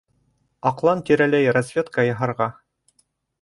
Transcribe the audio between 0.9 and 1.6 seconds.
тирәләй